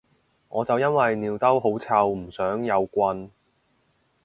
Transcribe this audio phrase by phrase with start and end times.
[0.49, 3.29] 我就因為尿兜好臭唔想有棍